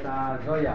[0.00, 0.74] את הזויה.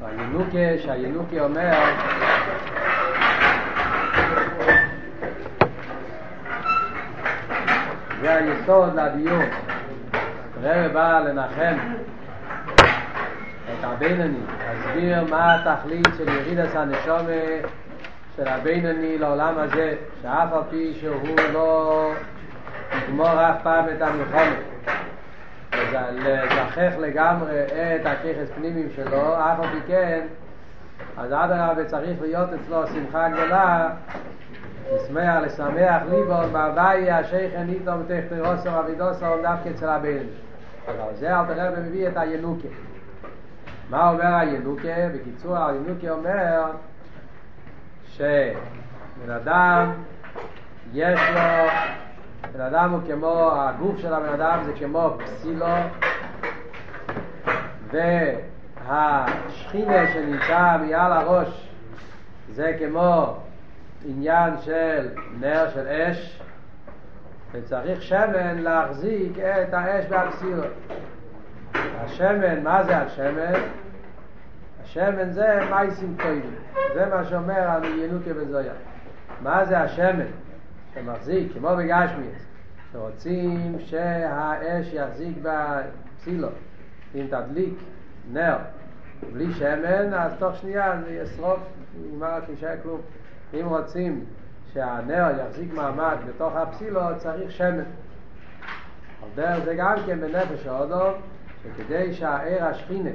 [0.00, 1.72] הינוקה, שהינוקה אומר
[8.20, 9.44] זה היסוד לדיון.
[10.62, 11.76] רב בא לנחם
[13.72, 17.68] את הבינני, להסביר מה התכלית של ירידת הנשומה
[18.36, 22.12] של הבינני לעולם הזה, שאף על פי שהוא לא
[22.98, 24.67] יגמור אף פעם את המלחמת.
[26.12, 30.20] לזכח לגמרי את הכיכס פנימיים שלו, אף על פי כן,
[31.16, 33.88] אז אדרבה צריך להיות אצלו שמחה גדולה,
[34.94, 40.26] לשמח, לשמח ליבו, בהווי השייכן איתו תחתרוסו אבידוסו דווקא אצל הבן.
[40.88, 42.68] אבל זה אל תראה ומביא את הינוקה.
[43.90, 45.08] מה אומר הינוקה?
[45.14, 46.62] בקיצור, הינוקה אומר
[48.08, 49.92] שבן אדם
[50.92, 51.40] יש לו
[52.52, 55.66] בן אדם הוא כמו, הגוף של הבן אדם זה כמו פסילו
[58.86, 61.68] והשכינה שנמצא מעל הראש
[62.52, 63.36] זה כמו
[64.04, 65.08] עניין של
[65.40, 66.40] נר של אש
[67.52, 70.62] וצריך שמן להחזיק את האש והפסילו
[71.74, 73.60] השמן, מה זה השמן?
[74.84, 76.54] השמן זה מייסים טובים
[76.94, 78.72] זה מה שאומר ינוקה בזויה
[79.42, 80.26] מה זה השמן?
[80.94, 82.46] שמחזיק, כמו בגשמיאס,
[82.92, 86.48] שרוצים שהאש יחזיק בפסילו,
[87.14, 87.74] אם תדליק
[88.32, 88.56] נר
[89.32, 91.60] בלי שמן, אז תוך שנייה זה ישרוף,
[92.02, 93.00] נגמר תישאר כלום.
[93.54, 94.24] אם רוצים
[94.72, 97.84] שהנר יחזיק מעמד בתוך הפסילו, צריך שמן.
[99.34, 101.10] דרך זה גם כן בנפש האודו,
[101.62, 103.10] שכדי שהעיר השכינה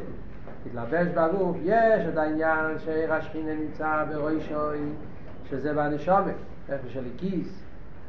[0.63, 4.79] תתלבש בגוף, יש את העניין שעיר השכינה נמצא בראשוי,
[5.49, 6.35] שזה בנשומת,
[6.69, 7.62] נפש של הכיס,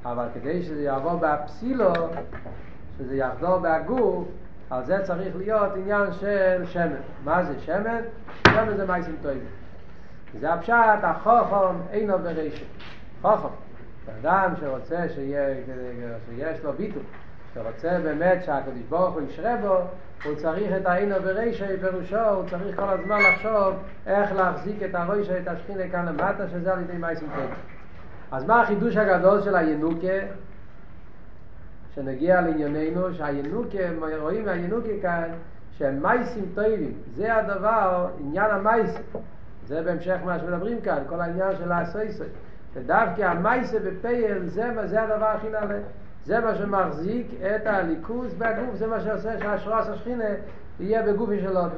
[0.04, 1.92] אבל כדי שזה יעבור באפסילו,
[2.98, 4.28] שזה יחדור בהגוף,
[4.70, 6.96] על זה צריך להיות עניין של שמן.
[7.24, 8.00] מה זה שמן?
[8.48, 9.44] שמן זה מייסים טובים.
[10.40, 12.66] זה הפשט, החוכם אינו ברשת.
[13.22, 13.48] חוכם.
[14.20, 15.54] אדם שרוצה שיהיה,
[16.28, 17.02] שיש לו ביטול,
[17.54, 19.76] שרוצה באמת שהקדוש ברוך הוא ישרה בו,
[20.24, 23.74] הוא צריך את האינו ברשע פירושו, הוא צריך כל הזמן לחשוב
[24.06, 27.73] איך להחזיק את הראשה, את השכינה כאן למטה, שזה על ידי מייסים טובים.
[28.34, 30.18] אז מה החידוש הגדול של הינוקה?
[31.94, 33.78] שנגיע לענייננו, שהינוקה,
[34.20, 35.28] רואים מהינוקה כאן,
[35.78, 39.02] שהם מייסים טובים, זה הדבר, עניין המייסים.
[39.66, 42.26] זה בהמשך מה שמדברים כאן, כל העניין של הסויסוי.
[42.74, 45.78] שדווקא המייסה בפייל, זה, זה הדבר הכי נעלה.
[46.24, 50.24] זה מה שמחזיק את הליכוז בגוף, זה מה שעושה שהשרוס השכינה
[50.80, 51.70] יהיה בגופי של עוד.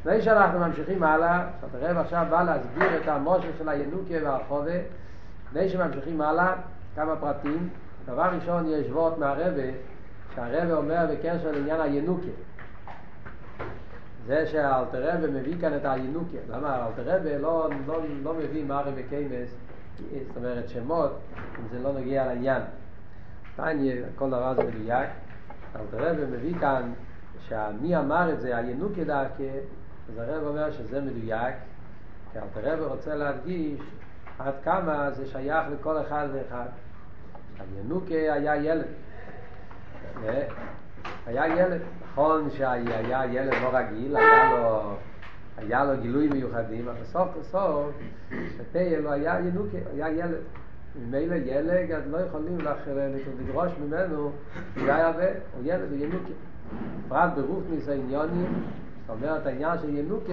[0.00, 4.78] לפני שאנחנו ממשיכים הלאה, שאתה עכשיו בא להסביר את המושל של הינוקה והחובה,
[5.46, 6.54] לפני שממשיכים הלאה,
[6.96, 7.68] כמה פרטים.
[8.06, 9.62] דבר ראשון, יש וורט מהרבה,
[10.34, 12.26] שהרבה אומר בקשר לעניין הינוקה.
[14.26, 16.38] זה שאלתרבה מביא כאן את הינוקה.
[16.50, 19.56] למה אלתרבה לא, לא, לא מביא מרי וקיימס,
[19.98, 21.12] זאת אומרת שמות,
[21.58, 22.62] אם זה לא נגיע לעניין.
[23.56, 25.08] תניא, כל דבר זה מדויק.
[25.76, 26.92] אלתרבה מביא כאן
[27.40, 29.44] שמי אמר את זה, הינוקה דווקא,
[30.08, 31.54] אז הרב אומר שזה מדויק,
[32.32, 33.80] כי אלתרבה רוצה להדגיש
[34.38, 36.66] עד כמה זה שייך לכל אחד ואחד.
[37.76, 38.86] הינוקה היה ילד.
[41.26, 41.80] היה ילד.
[42.16, 44.94] נכון שהיה ילד לא רגיל, היה לו,
[45.56, 47.90] היה לו גילוי מיוחדים, אבל סוף סוף,
[48.56, 50.40] שתהיה לו היה ינוקה, היה ילד.
[51.00, 52.58] ממילא ילד, אז לא יכולים
[53.40, 54.16] לדרוש ממנו,
[54.76, 56.32] הוא היה הרבה, הוא ילד, הוא ינוקה.
[57.06, 58.62] בפרט ברוך ניסיוניונים,
[59.06, 60.32] זאת אומרת העניין של ינוקה,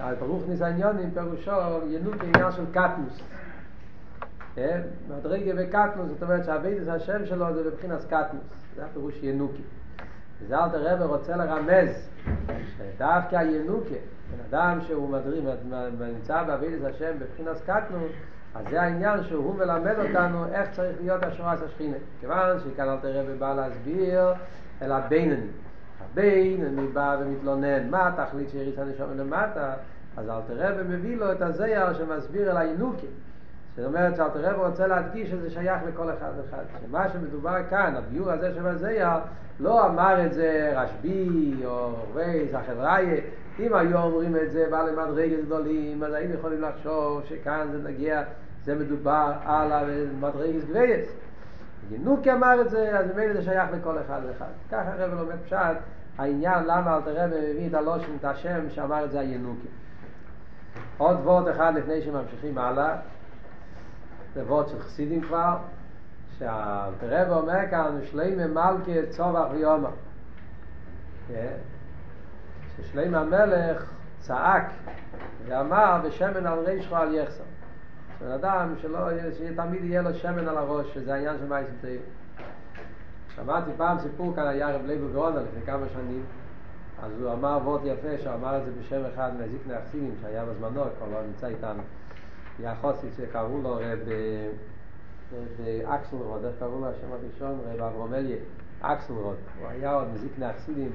[0.00, 1.50] ברוך ניסיוניונים פירושו
[1.88, 3.20] ינוקה עניין של קטנוס.
[5.08, 8.44] מדרגה וקטנוס, זאת אומרת שהבית השם שלו זה בבחינת קטנוס,
[8.76, 9.62] זה הפירוש ינוקי.
[10.40, 12.08] וזה אל תראה ורוצה לרמז
[12.76, 13.94] שדווקא ינוקי,
[14.30, 15.44] בן אדם שהוא מדריג,
[16.14, 18.12] נמצא בבית השם בבחינת קטנוס,
[18.54, 21.96] אז זה העניין שהוא מלמד אותנו איך צריך להיות השורס השכינה.
[22.20, 24.32] כיוון שכאן אל תראה ובא להסביר
[24.82, 24.92] אל
[26.00, 26.54] הבינני.
[26.54, 29.74] הבינני בא ומתלונן, מה התכלית שיריץ הנשום למטה?
[30.16, 33.06] אז אל תראה ומביא לו את הזייר שמסביר אל הינוקי.
[33.76, 36.62] זאת אומרת שאלתר רב רוצה להדגיש שזה שייך לכל אחד ואחד.
[36.86, 39.08] שמה שמדובר כאן, הביור הזה שבזייר,
[39.60, 43.20] לא אמר את זה רשב"י או רייס, החבראי.
[43.58, 48.22] אם היו אומרים את זה בעלי מדרגת גדולים, אז היינו יכולים לחשוב שכאן זה נגיע,
[48.64, 51.16] זה מדובר על המדרגת גבייס.
[51.90, 54.50] ינוקי אמר את זה, אז ממילא זה שייך לכל אחד ואחד.
[54.70, 55.76] ככה הרב לומד פשט,
[56.18, 59.68] העניין למה אלתר רב מביא את הלושן, את השם שאמר את זה הינוקי.
[60.98, 62.96] עוד וורט אחד לפני שממשיכים הלאה.
[64.34, 65.56] זה וורד של חסידים כבר,
[66.38, 69.88] שהרב אומר כאן שלמה מלכה צובח ויומא
[72.76, 74.70] ששלמה המלך צעק
[75.46, 77.44] ואמר בשמן על רישך על יחסר
[78.20, 78.98] בן אדם שלא,
[79.38, 82.00] שתמיד יהיה לו שמן על הראש, שזה העניין של מייסים טייב.
[83.34, 86.22] שמעתי פעם סיפור כאן, היה רב ליבו גרונה לפני כמה שנים,
[87.02, 90.82] אז הוא אמר וורט יפה, שהוא אמר את זה בשם אחד מהזיקני החסינים שהיה בזמנו,
[90.98, 91.82] כבר לא נמצא איתנו.
[92.58, 94.08] היה חסיד שקראו לו רב
[95.84, 97.60] אקסלרוד, איך קראו לו השם הראשון?
[97.74, 98.36] רב אברומליה,
[98.80, 99.36] אקסלרוד.
[99.60, 100.90] הוא היה עוד מזקני החסידים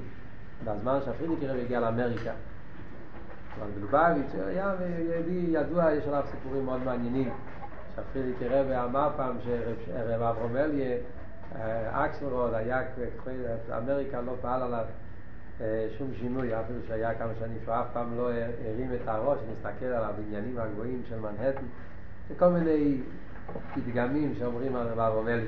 [0.64, 2.32] בזמן שהפריערדיקער רבי הגיע לאמריקה.
[3.58, 7.30] אבל בלובביץ' היה יהודי ידוע, יש עליו סיפורים מאוד מעניינים.
[7.96, 9.36] שהפריערדיקער רבי אמר פעם
[9.86, 10.96] שרב אברומליה,
[11.90, 12.82] אקסלרוד, היה,
[13.78, 14.84] אמריקה לא פעל עליו
[15.98, 20.04] שום שינוי, אפילו שהיה כמה שנים שהוא אף פעם לא הרים את הראש, נסתכל על
[20.04, 21.66] הבניינים הגבוהים של מנהטן,
[22.30, 23.00] וכל מיני
[23.74, 25.46] פתגמים שאומרים על רב אברומלי.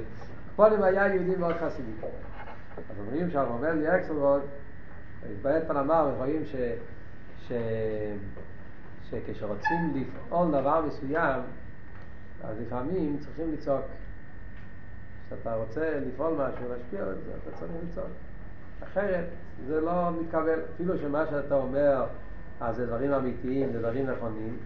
[0.56, 1.92] פולים היה יהודי מאוד חסידי.
[2.76, 4.42] אז אומרים שאברומלי אקסלרוד,
[5.32, 6.54] התבעת פנמה, ורואים ש...
[7.48, 7.52] ש...
[9.10, 11.40] שכשרוצים לפעול דבר מסוים,
[12.44, 13.84] אז לפעמים צריכים לצעוק.
[15.26, 18.10] כשאתה רוצה לפעול משהו, להשפיע על זה, אתה צריך לצעוק.
[18.82, 19.24] אחרת
[19.66, 20.60] זה לא מתקבל.
[20.74, 22.04] אפילו שמה שאתה אומר,
[22.60, 24.56] אז זה דברים אמיתיים, זה דברים נכונים,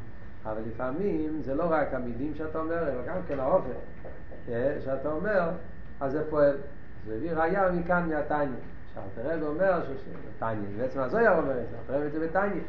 [0.44, 3.70] אבל לפעמים זה לא רק המילים שאתה אומר, אלא גם כן האופן
[4.84, 5.50] שאתה אומר,
[6.00, 6.56] אז זה פועל.
[7.06, 8.56] זה הביא ראייה מכאן מהתניא.
[8.96, 9.80] שאלתרב אומר,
[10.38, 12.60] תניא, בעצם הזויר אומר את זה, אלתרב את זה בתניא.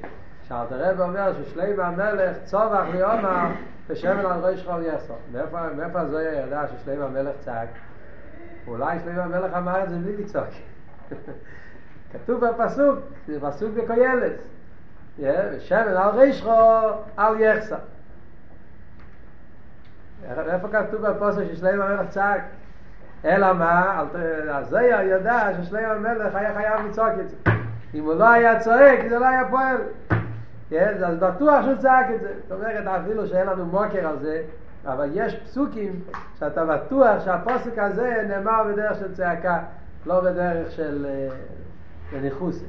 [0.48, 3.48] שאלתרב אומר ששלם המלך צובח ויאמר
[3.88, 5.14] ושמן על ראש חול יסו.
[5.76, 7.70] מאיפה הזויר ידע ששלם המלך צעק?
[8.68, 10.48] אולי שלם המלך אמר את זה בלי לצעוק.
[12.14, 14.34] כתוב בפסוק, זה פסוק בקוילס.
[15.20, 17.78] ושמן על רישכו על יחסה.
[20.30, 22.42] איפה כתוב בפסוק ששלם המלך צעק?
[23.26, 24.04] אלא מה?
[24.50, 27.36] הזויר ידע ששלם המלך היה חייב לצעוק את זה.
[27.94, 29.78] אם הוא לא היה צועק, זה לא היה פועל.
[31.06, 32.34] אז בטוח שהוא צעק את זה.
[32.48, 34.42] זאת אומרת, אפילו שאין לנו מוקר על זה,
[34.86, 36.00] אבל יש פסוקים
[36.40, 39.60] שאתה בטוח שהפוסק הזה נאמר בדרך של צעקה,
[40.06, 41.08] לא בדרך של
[42.22, 42.64] ניחוס.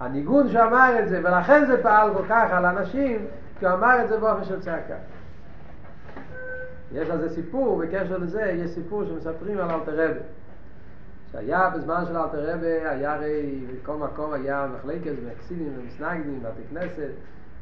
[0.00, 3.26] הניגון שאמר את זה, ולכן זה פעל כל כך על אנשים,
[3.58, 4.94] כי הוא אמר את זה באופן של צעקה.
[6.92, 10.20] יש על זה סיפור, בקשר לזה יש סיפור שמספרים על אלתר רבי.
[11.32, 17.10] שהיה בזמן של אלתר רבי, היה הרי בכל מקום היה מחלקת ומקסינים ומסנגדים, בתי כנסת,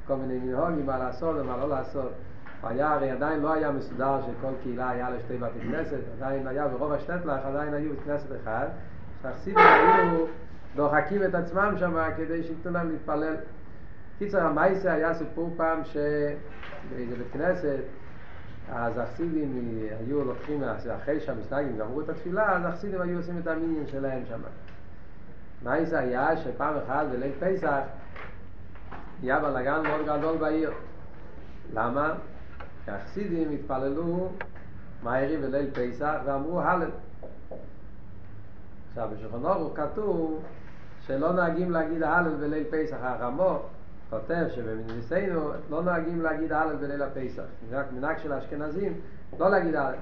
[0.07, 2.13] כל מיני מנהוגים, מה לעשות ומה לא לעשות.
[2.63, 6.69] היה הרי עדיין לא היה מסודר שכל קהילה היה לה שתי בתי כנסת, עדיין היה
[6.69, 8.67] ברוב השטטלך, עדיין היו כנסת אחד,
[9.23, 10.25] שהחסידים היו
[10.77, 13.35] דוחקים את עצמם שם כדי שייתנו להם להתפלל.
[14.19, 17.79] קיצר המייסה היה סיפור פעם שבאיזה בית כנסת
[18.75, 20.65] אז החסידים היו לוקחים,
[20.97, 24.41] אחרי שהמסנגים גמרו את התפילה, אז החסידים היו עושים את המיניון שלהם שם.
[25.63, 27.81] מייסה היה שפעם אחת בליל פסח
[29.23, 30.73] היה בלאגן מאוד גדול בעיר.
[31.75, 32.15] למה?
[32.85, 34.29] כי החסידים התפללו
[35.03, 36.91] מהירי בליל פסח ואמרו הלל.
[38.89, 40.43] עכשיו בשולחן אורוך כתוב
[41.07, 43.63] שלא נוהגים להגיד הלל בליל פסח, הרמו
[44.13, 49.01] כותב שבמניסינו לא נוהגים להגיד הלל בליל הפסח, זה רק מנהג של האשכנזים
[49.39, 49.95] לא להגיד הלל.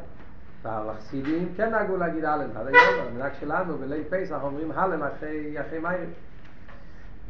[0.62, 5.78] והחסידים כן נהגו להגיד הלל, עד היום המנהג שלנו בליל פסח אומרים הלל אחרי, אחרי
[5.78, 6.08] מאיר.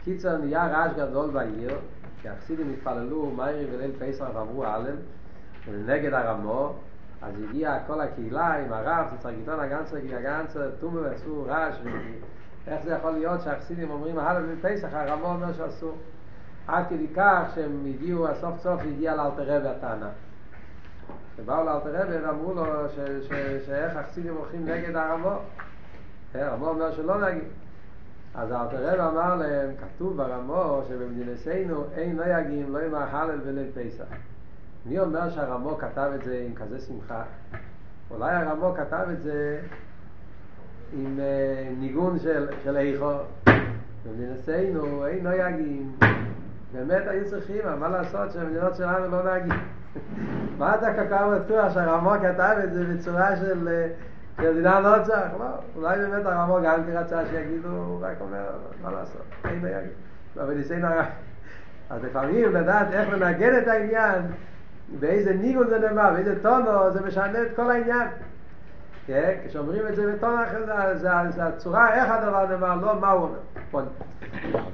[0.04, 1.78] קיצר נהיה רעש גדול בעיר,
[2.22, 4.96] כי החסידים התפללו מאירי בליל פסח ואמרו הלל,
[5.86, 6.74] נגד הרמו,
[7.22, 11.74] אז הגיעה כל הקהילה עם הרב, צצרגיטון הגנצר, הגנצר, תומו ועשו רעש,
[12.66, 15.96] איך זה יכול להיות שהחסידים אומרים הלל בפסח, הרמו אומר שאסור.
[16.66, 20.08] עד כדי כך שהם הגיעו, הסוף סוף הגיע לאלתר רבי הטענה.
[21.36, 22.64] שבאו לאלתר רבי ואמרו לו
[23.66, 25.38] שאיך החסידים הולכים נגד הרמו.
[26.34, 27.48] הרמו אומר שלא נגיד.
[28.34, 33.70] אז אלתר רבי אמר להם, כתוב ברמו שבמדינתנו אין לא יגים, לא יאמר הלל בליל
[33.74, 34.04] פסח.
[34.86, 37.22] מי אומר שהרמו כתב את זה עם כזה שמחה?
[38.10, 39.60] אולי הרמו כתב את זה
[40.92, 41.20] עם
[41.78, 43.12] ניגון של, איכו.
[44.06, 45.92] במדינתנו אין לא יגים.
[46.72, 49.60] באמת היו צריכים, מה לעשות שהמדינות שלנו לא נהגים?
[50.58, 53.68] מה אתה כל כך בטוח שהרמו כתב את זה בצורה של
[54.40, 55.32] שהמדינה לא צריך?
[55.38, 55.46] לא,
[55.76, 58.44] אולי באמת הרמו גם כרצה שיגידו, הוא רק אומר,
[58.82, 59.92] מה לעשות, אין לא יגיד.
[60.36, 61.06] אבל ניסינו הרב.
[61.90, 64.22] אז לפעמים לדעת איך לנגן את העניין,
[65.00, 68.08] באיזה ניגון זה נאמר, באיזה טונו, זה משנה את כל העניין.
[69.46, 70.94] כשאומרים את זה בטון אחר,
[71.28, 73.28] זה הצורה איך הדבר נאמר, לא מה הוא
[73.72, 73.84] אומר.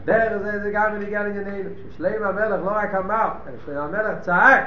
[0.05, 4.63] דרך זה, זה גם בניגיע לענייננו, ששלם המלך לא רק אמר, אלא שלם המלך צעק,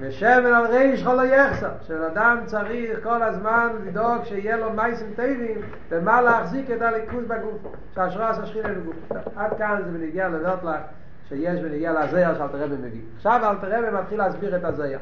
[0.00, 6.22] ושמן על ריש חולו יחסר, שאדם צריך כל הזמן לדאוג שיהיה לו מייסים טבעים ומה
[6.22, 8.96] להחזיק את הליכוז בגוף, שהשרוס השכינה בגוף.
[9.36, 10.80] עד כאן זה בנגיע לדעות לך
[11.28, 13.00] שיש בנגיע לזייר שאלתר רבי מביא.
[13.16, 14.98] עכשיו אלתר רבי מתחיל להסביר את הזייר.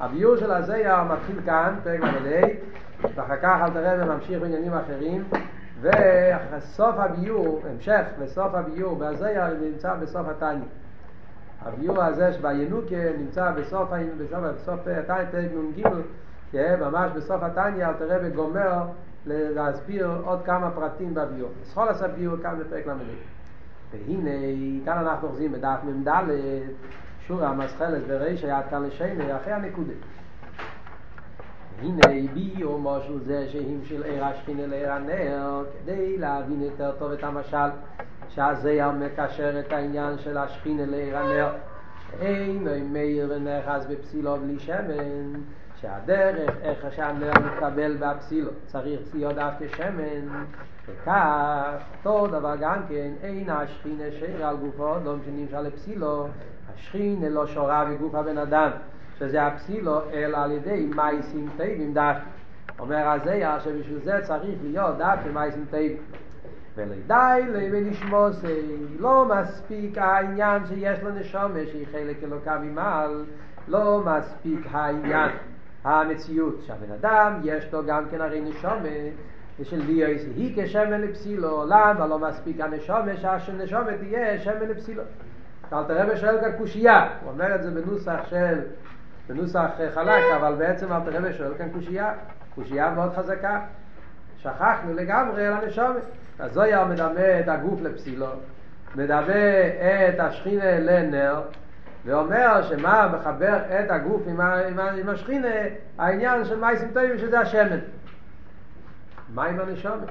[0.00, 2.46] הביור של הזייר מתחיל כאן, פרק מלא,
[3.14, 5.24] ואחר כך אלתר רבי ממשיך בעניינים אחרים,
[5.80, 10.66] וסוף הביור, המשך לסוף הביור והזייר נמצא בסוף התניא.
[11.62, 15.88] הביור הזה שבינוקה נמצא בסוף, בסוף, בסוף התניא, פרק נ"ג,
[16.52, 18.82] כן, ממש בסוף התניא, אל תראה וגומר
[19.26, 21.50] להסביר עוד כמה פרטים בביור.
[21.64, 22.94] סחול עשה ביור כאן בפרק ל"ה.
[23.92, 24.30] והנה,
[24.84, 26.08] כאן אנחנו אוחזים בדף מ"ד,
[27.26, 29.92] שורה המסחלת בריש היה כאן לשני, אחרי הנקודה.
[31.84, 37.70] הנה ביור משהו זה שהמשל עיר השכינה לעיר הנר, כדי להבין יותר טוב את המשל.
[38.34, 41.52] שהזייר מקשר את העניין של השכינה לעיר הנר
[42.10, 45.40] שאין מאיר ונכס בפסילו בלי שמן
[45.80, 50.44] שהדרך איך שהנר מתקבל בפסילו צריך להיות דווקא שמן
[50.88, 56.26] וכך אותו דבר גם כן אין השכינה שיר על גופו לא משנים שעל פסילו
[56.74, 58.70] השכינה לא שורה בגוף הבן אדם
[59.18, 62.24] שזה הפסילו אלא על ידי מייסים טייבים דווקא
[62.78, 66.02] אומר הזייר שבשביל זה צריך להיות דווקא מייסים טייבים
[66.76, 68.60] ולידי לבי נשמוסי
[68.98, 73.24] לא מספיק העניין שיש לו נשומה שהיא חלק אלוקה ממעל
[73.68, 75.30] לא מספיק העניין.
[75.84, 78.88] המציאות שהבן אדם יש לו גם כן הרי נשומה
[79.60, 83.16] ושל ליאויס היא כשמן לפסילו למה לא מספיק הנשומה?
[83.16, 85.02] שהנשומה תהיה שמן לפסילו
[85.72, 88.60] אל תראה ושואל כאן קושייה הוא אומר את זה בנוסח של
[89.28, 92.12] בנוסח חלק אבל בעצם אל תראה ושואל כאן קושייה
[92.54, 93.60] קושייה מאוד חזקה
[94.38, 96.02] שכחנו לגמרי על הנשומת
[96.38, 98.26] אז זויר מדמה את הגוף לפסילו,
[98.94, 99.66] מדמה
[100.08, 101.42] את השכינה לנר,
[102.04, 105.48] ואומר שמה מחבר את הגוף עם, עם, עם השכינה,
[105.98, 107.78] העניין של מייסים טובים שזה השמן.
[109.34, 110.08] מה עם הנשומת?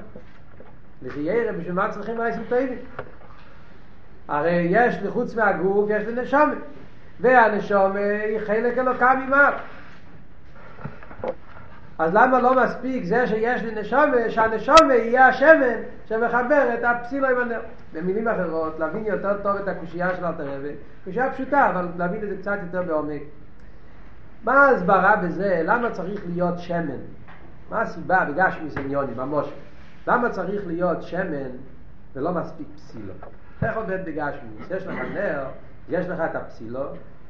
[1.02, 2.78] לפי ירא, בשביל מה צריכים מייסים טובים?
[4.28, 6.14] הרי יש לי חוץ מהגוף, יש לי
[7.20, 9.54] והנשומת היא חלק אלוקה ממעל.
[11.98, 17.38] אז למה לא מספיק זה שיש לי נשומה, שהנשומה יהיה השמן שמחבר את הפסילו עם
[17.38, 17.60] הנר.
[17.92, 20.72] במילים אחרות, להבין יותר טוב את הקושייה של אלתר רבי,
[21.04, 23.22] קושייה פשוטה, אבל להבין את זה קצת יותר בעומק.
[24.44, 25.62] מה ההסברה בזה?
[25.64, 27.00] למה צריך להיות שמן?
[27.70, 29.46] מה הסיבה בגשמי סניוני, ממש?
[30.06, 31.50] למה צריך להיות שמן
[32.14, 33.12] ולא מספיק פסילו?
[33.62, 34.50] איך עובד בגשמי?
[34.70, 35.44] יש לך נר,
[35.88, 36.80] יש לך את הפסילו,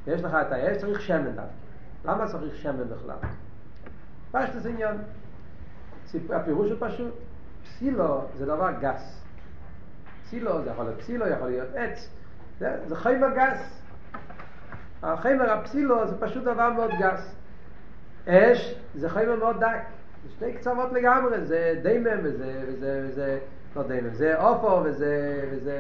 [0.07, 1.43] יש לך את האש, צריך שמן דווקא.
[2.05, 3.17] למה צריך שמן בכלל?
[4.33, 4.97] פשטוס עניין.
[6.31, 7.15] הפירוש הוא פשוט.
[7.65, 9.23] פסילו זה דבר גס.
[10.25, 12.09] פסילו זה יכול להיות פסילו, יכול להיות עץ.
[12.59, 13.81] זה, זה חיימר גס.
[15.03, 17.35] החיימר הפסילו זה פשוט דבר מאוד גס.
[18.29, 19.79] אש זה חיימר מאוד דק.
[20.25, 23.39] זה שתי קצוות לגמרי, זה דיימם וזה, וזה, וזה,
[23.77, 25.79] לא דיימם, זה אופו וזה, וזה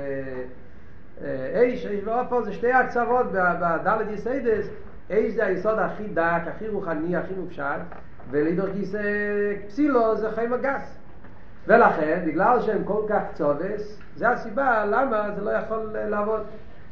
[1.22, 4.68] אש, אש ואופו זה שתי הקצוות בדלת יסיידס,
[5.10, 7.64] אש זה היסוד הכי דק, הכי רוחני, הכי מופשט,
[8.30, 8.94] ולידור גיס
[9.66, 10.98] פסילו זה חיים הגס.
[11.66, 16.40] ולכן בגלל שהם כל כך צובס זה הסיבה למה זה לא יכול לעבוד.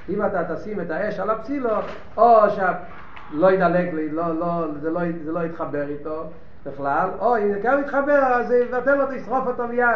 [0.08, 1.70] אם אתה תשים את האש על הפסילו
[2.16, 6.24] או שלא ידלק לי לא, לא, זה, לא, זה לא יתחבר איתו
[6.66, 9.86] בכלל או אם זה גם יתחבר אז זה יבטל אותו ישרוף אותו מיד.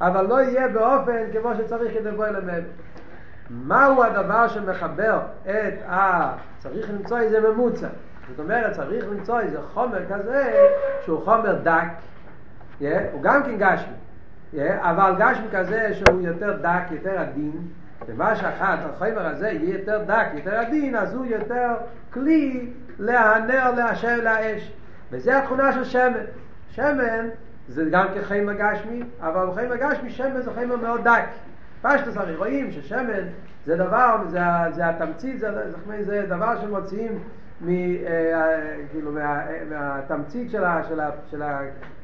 [0.00, 2.62] אבל לא יהיה באופן כמו שצריך כדי בוא ילמד
[3.52, 6.32] מהו הדבר שמחבר את ה...
[6.58, 7.88] צריך למצוא איזה ממוצע
[8.28, 10.66] זאת אומרת, צריך למצוא איזה חומר כזה
[11.04, 11.84] שהוא חומר דק,
[12.80, 13.92] yeah, הוא גם כן גשמי,
[14.54, 17.52] yeah, אבל גשמי כזה שהוא יותר דק, יותר עדין,
[18.06, 21.68] ומה שאחת, החומר הזה יהיה יותר דק, יותר עדין, אז הוא יותר
[22.12, 24.72] כלי להנר, לאשר, לאש.
[25.10, 26.24] וזה התכונה של שמן.
[26.70, 27.28] שמן
[27.68, 31.24] זה גם כחומר גשמי, אבל חומר גשמי, שמן זה חומר מאוד דק.
[31.82, 33.22] פשטוס הרי רואים ששמן
[33.66, 34.38] זה דבר, זה,
[34.70, 35.50] זה התמצית, זה,
[35.86, 37.18] זה, זה דבר שמוציאים
[37.60, 41.60] מ, אה, כאילו מה, מהתמצית של, ה, של, ה, של, ה,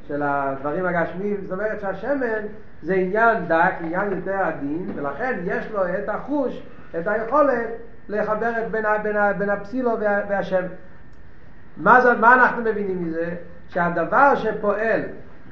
[0.08, 2.46] של הדברים הגשמיים, זאת אומרת שהשמן
[2.82, 6.62] זה עניין דק, עניין יותר עדין, ולכן יש לו את החוש,
[6.98, 7.68] את היכולת
[8.08, 10.66] לחבר את בין, בין, בין הפסילו וה, והשמן.
[11.76, 13.34] מה, זאת, מה אנחנו מבינים מזה?
[13.68, 15.00] שהדבר שפועל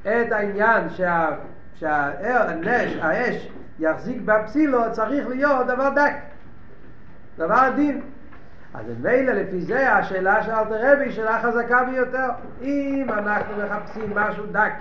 [0.03, 1.29] את העניין שה,
[1.75, 6.15] שהאש האש יחזיק בפסילו צריך להיות דבר דק,
[7.39, 8.01] דבר עדין.
[8.75, 12.29] אז מילא לפי זה השאלה של אלתר רבי היא שאלה חזקה ביותר.
[12.63, 14.73] אם אנחנו מחפשים משהו דק,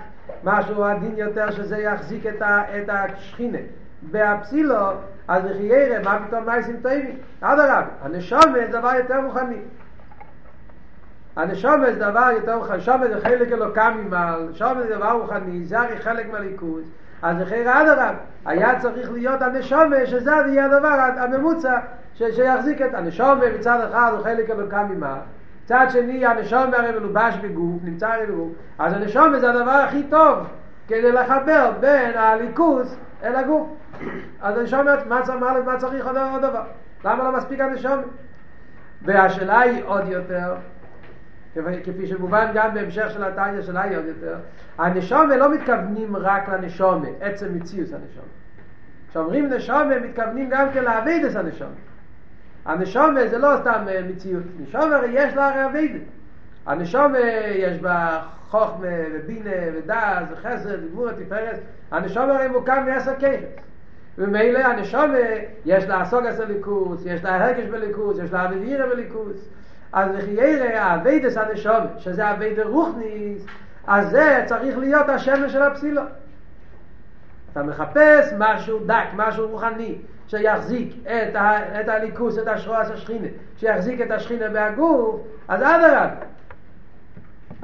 [0.44, 3.58] משהו עדין יותר שזה יחזיק את, ה, את השכינה
[4.10, 4.76] והפסילו,
[5.28, 7.16] אז לכי ירא, מה פתאום מייסים טובים?
[7.40, 9.58] אדרבה, הנשום זה דבר יותר רוחני.
[11.36, 15.80] הנשומה זה דבר יותר רוחני, נשומה זה חלק אלוקה ממעל, נשומה זה דבר רוחני, זה
[15.80, 16.84] הרי חלק מהליכוז.
[17.22, 21.78] אז לכן אדרם, היה צריך להיות הנשומה, שזה יהיה הדבר הממוצע
[22.14, 25.18] ש- שיחזיק את הנשומה מצד אחד הוא חלק אלוקה ממעל.
[25.64, 30.38] מצד שני הנשומה הרי מלובש בגוף, נמצא הרי בגוף, אז הנשומה זה הדבר הכי טוב
[30.88, 33.68] כדי לחבר בין האלוקות אל הגוף.
[34.42, 36.62] אז הנשמה, מה, מה, מה צריך עוד דבר?
[37.04, 38.02] למה לא מספיק הנשמה?
[39.02, 40.54] והשאלה היא עוד יותר,
[41.84, 44.36] כפי שמובן גם בהמשך של התניא שלה היא עוד יותר,
[44.78, 48.26] הנשמה לא מתכוונים רק לנשמה, עצם מציאות הנשמה.
[49.10, 51.70] כשאומרים נשמה מתכוונים גם כן לעבודת הנשמה.
[52.64, 56.02] הנשמה זה לא סתם מציאות, נשמה הרי יש לה הרי עבודת.
[56.66, 57.18] הנשומה
[57.54, 61.60] יש בה חוכמה ובינה ודעת וחסד וגבורה תפארת,
[61.90, 63.66] הנשומה הרי מוקם מעשר כיחס.
[64.18, 65.18] ומילא הנשומה
[65.64, 69.48] יש לה הסוגס הליכוס, יש לה הרגש בליכוס, יש לה אבירה בליכוס.
[69.96, 73.46] אז לחיירה האביידס הנשומה, שזה אביידה רוחניס,
[73.86, 76.04] אז זה צריך להיות השמן של הפסילה.
[77.52, 79.98] אתה מחפש משהו דק, משהו רוחני,
[80.28, 83.26] שיחזיק את, ה, את הליכוס, את השרועס השכינה,
[83.56, 86.35] שיחזיק את השכינה בהגוף, אז אדרבה.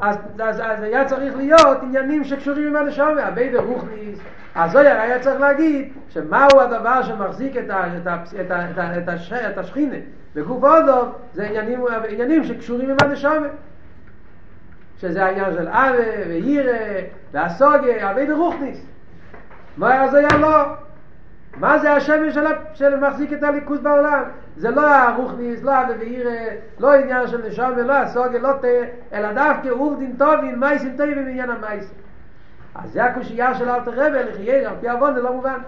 [0.03, 4.19] אז, אז, אז היה צריך להיות עניינים שקשורים עם הנשומה, אביידה רוחניס.
[4.55, 8.79] אז זויר היה צריך להגיד שמהו הדבר שמחזיק את, ה, את, ה, את, ה, את,
[8.79, 9.97] ה, את, הש, את השכינה
[10.35, 13.47] בגוף אודוב, זה עניינים, עניינים שקשורים עם הנשומה.
[14.99, 16.79] שזה העניין של אבה ואירה
[17.33, 18.87] והסוגיה, אביידה רוחניס.
[19.77, 20.65] מה אז היה לא?
[21.57, 22.45] מה זה השמש של,
[22.75, 24.23] של מחזיק את הליכוז בעולם?
[24.57, 26.33] זה לא הרוחניס, לא ואירה,
[26.79, 28.69] לא עניין של נשום ולא הסוגיה, לא תה,
[29.13, 31.97] אלא דווקא עובדין טובים, מייסים טובים בעניין המייסים.
[32.75, 35.59] אז זה הקושייה של אלתר רבי, לחייר, על פי אבון זה לא מובן.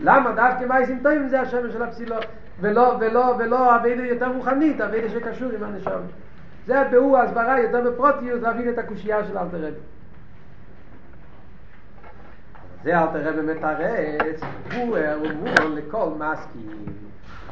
[0.00, 2.24] למה דווקא מייסים טובים זה השמש של הפסילות,
[2.60, 6.02] ולא, ולא, ולא אבידה יותר רוחנית, אבידה שקשור עם הנשום.
[6.66, 9.80] זה הביאור ההסברה יותר בפרוטיות להבין את הקושייה של אלתר רבי.
[12.84, 14.40] זה אל תראה במתרץ,
[14.74, 16.86] הוא הוא לכל מסכים.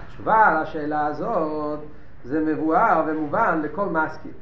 [0.04, 1.80] התשובה לשאלה הזאת
[2.24, 4.32] זה מבואר ומובן לכל מסכים.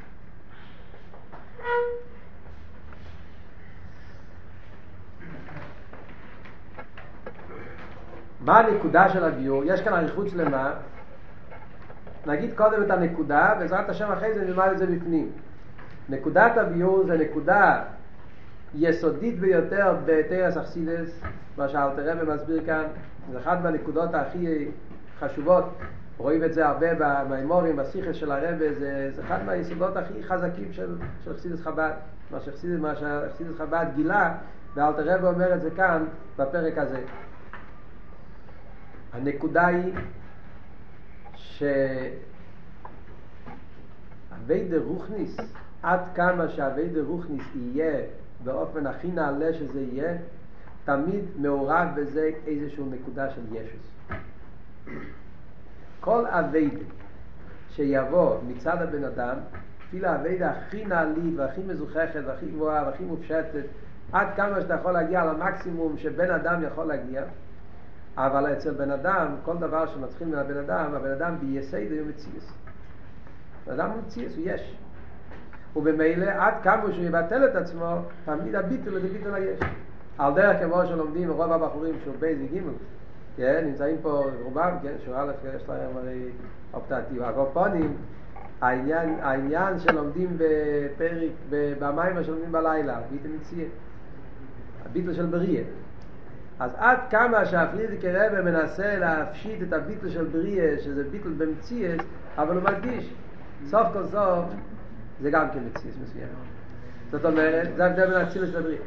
[8.41, 9.63] מה הנקודה של הביור?
[9.65, 10.73] יש כאן אריכות שלמה.
[12.27, 15.31] נגיד קודם את הנקודה, בעזרת השם אחרי זה נלמד את זה בפנים.
[16.09, 17.83] נקודת הביור זה נקודה
[18.77, 21.21] יסודית ביותר בתרס אכסידס,
[21.57, 22.85] מה שאלתר רבי מסביר כאן,
[23.33, 24.69] זה אחת מהנקודות הכי
[25.19, 25.65] חשובות,
[26.19, 30.97] רואים את זה הרבה במימורים, בשיחס של הרבי, זה, זה אחד מהיסודות הכי חזקים של,
[31.25, 31.93] של אכסידס חב"ד,
[32.31, 32.41] מה
[32.97, 34.35] שאכסידס, חב"ד גילה,
[34.75, 36.05] ואלתר רבי אומר את זה כאן,
[36.39, 37.01] בפרק הזה.
[39.13, 39.95] הנקודה היא
[41.35, 41.79] שאבי
[44.85, 45.37] רוחניס,
[45.83, 48.01] עד כמה שאבי רוחניס יהיה
[48.45, 50.17] באופן הכי נעלה שזה יהיה,
[50.85, 54.17] תמיד מעורב בזה איזושהי נקודה של ישוס.
[56.01, 56.85] כל אביידה
[57.71, 59.37] שיבוא מצד הבן אדם,
[59.89, 63.65] אפילו האביידה הכי נעלית והכי מזוכחת והכי גבוהה והכי מופשטת,
[64.13, 67.23] עד כמה שאתה יכול להגיע למקסימום שבן אדם יכול להגיע,
[68.17, 72.53] אבל אצל בן אדם, כל דבר שמתחיל מהבן אדם, הבן אדם ביסיידו הוא מציאס.
[73.67, 74.77] בן אדם מציאס, הוא יש.
[75.77, 79.61] ובמילא עד כמה שהוא יבטל את עצמו, תמיד הביטול זה ביטול היש.
[80.19, 82.73] על דרך כמו שלומדים רוב הבחורים שהוא בייז וגימל,
[83.37, 86.31] כן, נמצאים פה רובם, כן, שהוא א' יש להם הרי
[86.75, 87.97] אופטטיב, הקופונים,
[88.61, 93.67] העניין, העניין שלומדים בפרק, במים שלומדים בלילה, ביטל מציאה,
[94.87, 95.63] הביטול של בריאה.
[96.61, 102.01] אז עד כמה שהפרידיקי רבי מנסה להפשיט את הביטל של בריאה, שזה ביטל במציאס,
[102.39, 103.15] אבל הוא מדגיש,
[103.67, 104.45] סוף כל סוף,
[105.21, 106.29] זה גם כן מציאס מסוים.
[107.11, 108.83] זאת אומרת, זה ההבדל בין אצילוס לבריאה.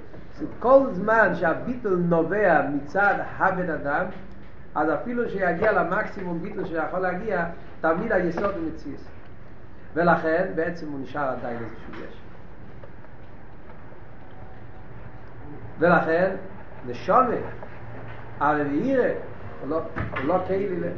[0.60, 4.06] כל זמן שהביטל נובע מצד הבן אדם,
[4.76, 7.46] אז אפילו שיגיע למקסימום ביטל שיכול להגיע,
[7.82, 9.10] תמיד היסוד הוא מציאס.
[9.94, 12.22] ולכן בעצם הוא נשאר עדיין איזשהו יש.
[15.80, 16.36] ולכן,
[16.88, 17.36] נשומה,
[18.40, 19.10] הרביעירה,
[19.62, 19.80] הוא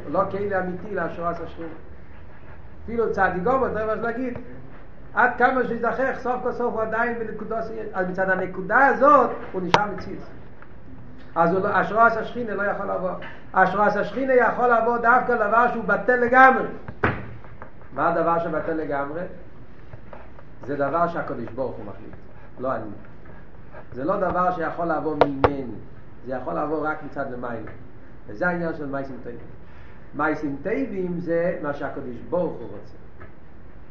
[0.08, 1.68] לא כלי אמיתי להשורס השכינה.
[2.84, 4.38] אפילו אתה יודע מה להגיד,
[5.14, 7.56] עד כמה שיזכח, סוף כל סוף הוא עדיין בנקודו
[7.94, 10.20] אז מצד הנקודה הזאת הוא נשאר מציץ.
[11.34, 13.10] אז השרועס השכינה לא יכול לעבור.
[13.54, 16.66] השרועס השכינה יכול לעבור דווקא דבר שהוא בטל לגמרי.
[17.94, 19.22] מה הדבר שבטל לגמרי?
[20.66, 22.14] זה דבר שהקדוש ברוך הוא מחליט,
[22.58, 22.90] לא אני.
[23.92, 25.64] זה לא דבר שיכול לעבור ממני,
[26.26, 27.60] זה יכול לעבור רק מצד למעלה.
[28.26, 29.46] וזה העניין של מייסים טייבים.
[30.14, 33.01] מייסים טייבים זה מה שהקדוש ברוך הוא רוצה.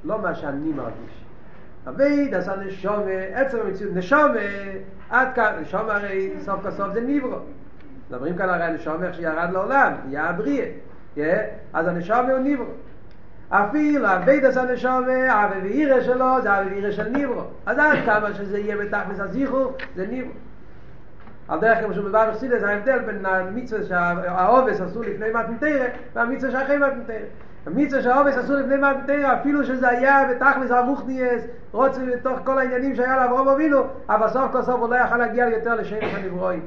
[0.03, 1.25] לא מה שאני מרגיש.
[1.87, 4.31] אבייד אז הנשום עצם המציאות נשום
[5.09, 7.37] עד כאן נשום הרי סוף כסוף זה ניברו
[8.09, 10.65] מדברים כאן הרי הנשום איך שירד לעולם נהיה הבריאה
[11.73, 12.65] אז הנשום הוא ניברו
[13.49, 18.77] אפילו אבייד אז הנשום האווירה שלו זה האווירה של ניברו אז עד כמה שזה יהיה
[18.77, 20.31] בתכלס הזיכו זה ניברו
[21.47, 26.77] על דרך כמו שמדבר בחסידה זה ההבדל בין המצווה שהעובס עשו לפני מתנתרא והמצווה שאחרי
[26.77, 27.25] מתנתרא
[27.65, 33.17] המצווה שהעובס עשו לפני מתנתרא אפילו שזה היה בתכלס הרוחניאס רוצה בתוך כל העניינים שהיה
[33.17, 36.65] לאברום אבינו אבל סוף כל סוף הוא לא יכול להגיע יותר לשמש הנברואים.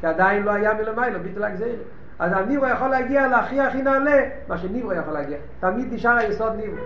[0.00, 1.76] כי עדיין לא היה מלמיילו ביטל הגזירה.
[2.18, 5.38] אז הניברו יכול להגיע להכי הכי נעלה מה שניברו יכול להגיע.
[5.60, 6.84] תמיד נשאר היסוד ניברו.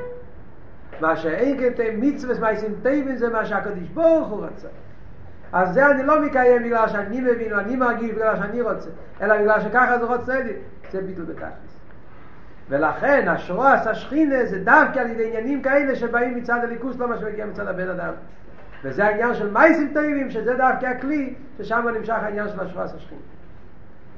[1.00, 4.68] מה שאין כתב מצווה מייסים טייבן זה מה שהקדוש ברוך הוא רצה.
[5.52, 9.60] אז זה אני לא מקיים בגלל שאני מבין ואני מרגיש בגלל שאני רוצה אלא בגלל
[9.60, 10.52] שככה זה רוצה לי.
[10.90, 11.79] זה ביטול בתכלס
[12.70, 17.46] ולכן השרועס השכינה זה דווקא על ידי עניינים כאלה שבאים מצד הליכוס לא מה שמגיע
[17.46, 18.12] מצד הבן אדם.
[18.84, 23.20] וזה העניין של מייסים טובים שזה דווקא הכלי ששם נמשך העניין של השרועס השכינה.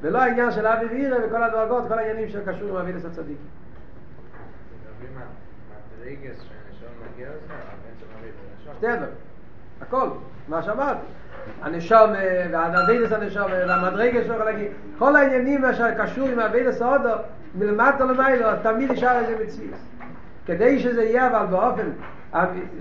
[0.02, 3.38] ולא העניין של אבי ואירה וכל הדרגות כל העניינים שקשור עם אבילס הצדיק
[9.80, 10.08] הכל,
[10.48, 11.06] מה שאמרתי.
[11.62, 12.10] הנשום
[12.50, 14.70] והאבילס הנשום והמדרגה שלו להגיד.
[14.98, 17.14] כל העניינים שקשור עם אבילס ההודו
[17.54, 19.78] מלמטה למיילו תמיד נשאר איזה מציאות.
[20.46, 21.86] כדי שזה יהיה אבל באופן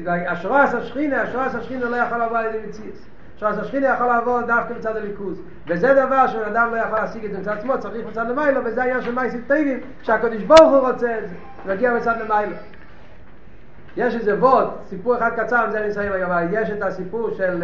[0.06, 2.96] השרועס השכינה השרועס השכינה לא יכול לבוא על ידי מציאות.
[3.36, 5.42] השרועס השכינה יכול לעבור דווקא מצד הליכוז.
[5.68, 8.82] וזה דבר שבן אדם לא יכול להשיג את זה מצד עצמו צריך מצד למיילו וזה
[8.82, 12.56] העניין של מייסים טייבים שהקדוש ברוך הוא רוצה את זה ומגיע מצד למיילו
[13.98, 17.64] יש איזה ווד, סיפור אחד קצר, זה אני אסיים היום, יש את הסיפור של,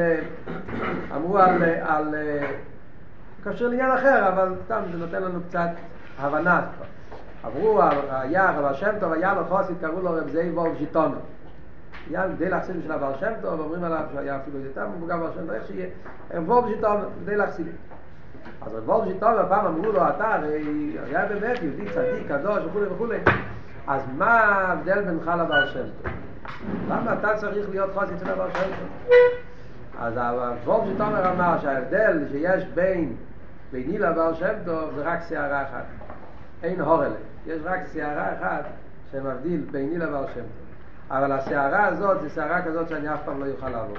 [1.16, 2.16] אמרו על, על,
[3.44, 5.70] קשור לעניין אחר, אבל סתם זה נותן לנו קצת
[6.20, 6.62] הבנה.
[7.44, 11.16] עברו, היה רב השם טוב, היה לו חוסית, קראו לו רב זאב וולף ז'יטונו.
[12.10, 15.40] היה די לחסידים של הבר שם טוב, אומרים עליו שהיה אפילו יותר מבוגר בר שם
[15.40, 15.88] טוב, איך שיהיה,
[16.34, 17.76] רב וולף ז'יטונו, די לחסידים.
[18.62, 20.64] אז רב וולף ז'יטונו, פעם אמרו לו, אתה הרי
[21.06, 23.32] היה באמת יהודי צדיק, קדוש וכו' וכו',
[23.88, 26.12] אז מה ההבדל בינך לבר שם טוב?
[26.90, 29.14] למה אתה צריך להיות חוסי אצל הבר שם טוב?
[30.00, 33.16] אז הרב שתומר אמר שההבדל שיש בין
[33.72, 35.84] ביני לבר שם טוב זה רק שערה אחת
[36.64, 37.16] אין הורלה
[37.46, 38.66] יש רק שערה אחת
[39.12, 40.68] שמבדיל ביני לבר שם טוב
[41.10, 43.98] אבל השערה הזאת זה שערה כזאת שאני אף פעם לא יוכל לעבור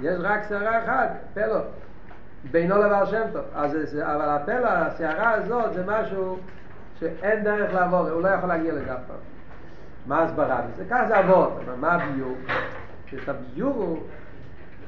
[0.00, 1.58] יש רק שערה אחת, פלו
[2.50, 6.38] בינו לבר שם טוב אז, אבל הפלו, השערה הזאת זה משהו
[6.98, 9.16] שאין דרך לעבור, הוא לא יכול להגיע לזה אף פעם.
[10.06, 10.84] מה הסברה בזה?
[10.90, 12.36] כך זה אבות, אבל מה הביור?
[13.06, 13.98] שאת הביור הוא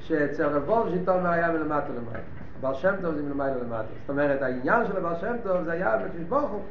[0.00, 2.43] שאצל רבוב שיטון היה מלמטה למטה.
[2.60, 3.82] בר שם טוב זה מלמטה למטה.
[4.00, 6.62] זאת אומרת, העניין של הבר שם טוב זה היה בקדוש ברוך הוא.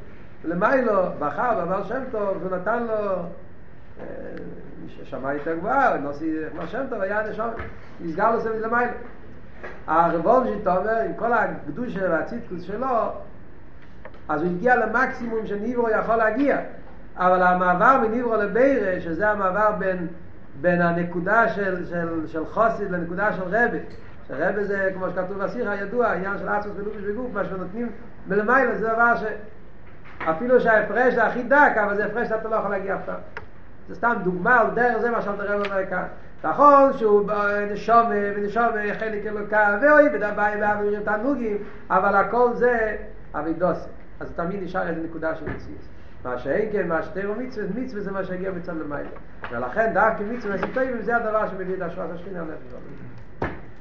[0.44, 3.22] ולמיילו בחר בבר שם טוב ונתן לו
[5.04, 7.50] שמע יותר גבוהה, נוסי בר שם טוב היה נשום,
[8.00, 8.92] נסגר לו סביב למיילו.
[9.86, 12.86] הרבוב שיטון עם כל הקדוש והציטקוס שלו
[14.28, 16.58] אז הוא הגיע למקסימום שניברו יכול להגיע
[17.16, 20.06] אבל המעבר מניברו לבירה שזה המעבר בין,
[20.60, 23.78] בין הנקודה של, של, של חוסית לנקודה של רבי
[24.28, 27.90] שרבי זה כמו שכתוב בשיחה הידוע העניין של עצמוס ולובש בגוף מה שנותנים
[28.28, 32.94] מלמיילה זה דבר שאפילו שההפרש זה הכי דק אבל זה הפרש שאתה לא יכול להגיע
[32.94, 33.20] אף פעם
[33.88, 36.04] זה סתם דוגמה על דרך זה מה שאתה רב אומר כאן
[36.44, 37.30] נכון שהוא
[37.72, 41.56] נשום ונשום חלק אלוקה ואוי ודבאי ואווירים תענוגים
[41.90, 42.96] אבל הכל זה
[43.34, 43.88] אבידוסק
[44.20, 45.80] אז תמיד נשאר איזה נקודה של מציאות.
[46.24, 49.08] מה שאין כן, מה שתירו מצווה, מצווה זה מה שהגיע מצד למעלה.
[49.50, 50.56] ולכן דווקא מצווה,
[51.00, 52.74] זה הדבר שמביא את השוואת השכינה הנפש.